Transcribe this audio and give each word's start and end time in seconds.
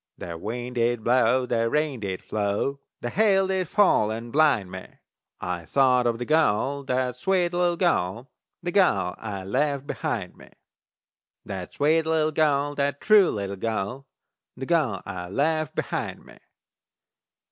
The 0.17 0.35
wind 0.35 0.77
did 0.77 1.03
blow, 1.03 1.45
the 1.45 1.69
rain 1.69 1.99
did 1.99 2.23
flow, 2.23 2.79
The 3.01 3.11
hail 3.11 3.45
did 3.45 3.69
fall 3.69 4.09
and 4.09 4.33
blind 4.33 4.71
me; 4.71 4.87
I 5.39 5.63
thought 5.65 6.07
of 6.07 6.17
that 6.17 6.25
gal, 6.25 6.83
that 6.85 7.15
sweet 7.15 7.53
little 7.53 7.77
gal, 7.77 8.31
That 8.63 8.71
gal 8.71 9.13
I'd 9.19 9.43
left 9.43 9.85
behind 9.85 10.35
me! 10.35 10.49
That 11.45 11.73
sweet 11.73 12.07
little 12.07 12.31
gal, 12.31 12.73
that 12.73 12.99
true 12.99 13.29
little 13.29 13.57
gal, 13.57 14.07
The 14.57 14.65
gal 14.65 15.03
I 15.05 15.29
left 15.29 15.75
behind 15.75 16.25
me! 16.25 16.39